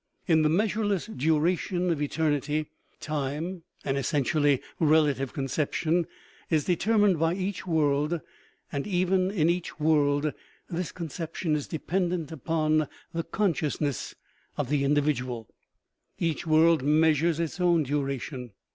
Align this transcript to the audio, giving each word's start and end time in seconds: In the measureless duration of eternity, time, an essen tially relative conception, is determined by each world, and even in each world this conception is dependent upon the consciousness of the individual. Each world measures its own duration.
In 0.25 0.41
the 0.41 0.49
measureless 0.49 1.05
duration 1.05 1.91
of 1.91 2.01
eternity, 2.01 2.65
time, 2.99 3.61
an 3.85 3.97
essen 3.97 4.23
tially 4.23 4.59
relative 4.79 5.31
conception, 5.31 6.07
is 6.49 6.65
determined 6.65 7.19
by 7.19 7.35
each 7.35 7.67
world, 7.67 8.19
and 8.71 8.87
even 8.87 9.29
in 9.29 9.47
each 9.47 9.79
world 9.79 10.33
this 10.67 10.91
conception 10.91 11.55
is 11.55 11.67
dependent 11.67 12.31
upon 12.31 12.87
the 13.13 13.23
consciousness 13.23 14.15
of 14.57 14.69
the 14.69 14.83
individual. 14.83 15.47
Each 16.17 16.47
world 16.47 16.81
measures 16.81 17.39
its 17.39 17.59
own 17.61 17.83
duration. 17.83 18.53